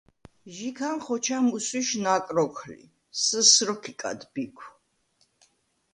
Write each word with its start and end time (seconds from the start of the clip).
ჟიქან 0.55 0.97
ხოჩა 1.05 1.37
მუსვიშ 1.47 1.89
ნაკ 2.05 2.25
როქ 2.35 2.55
ლი: 2.69 2.81
“სსჷს” 3.19 3.53
როქ 3.67 3.83
იკად 3.91 4.19
ბიქვ. 4.33 4.63